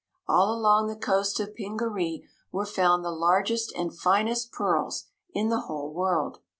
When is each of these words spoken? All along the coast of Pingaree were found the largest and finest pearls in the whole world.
All 0.27 0.51
along 0.51 0.87
the 0.87 0.95
coast 0.95 1.39
of 1.39 1.53
Pingaree 1.53 2.25
were 2.51 2.65
found 2.65 3.05
the 3.05 3.11
largest 3.11 3.71
and 3.75 3.95
finest 3.95 4.51
pearls 4.51 5.03
in 5.31 5.49
the 5.49 5.59
whole 5.59 5.93
world. 5.93 6.39